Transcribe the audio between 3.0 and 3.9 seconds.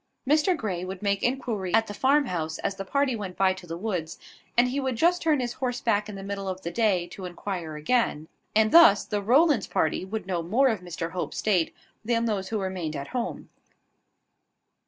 went by to the